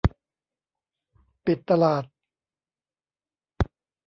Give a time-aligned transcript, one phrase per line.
[1.45, 2.03] ปิดตลาด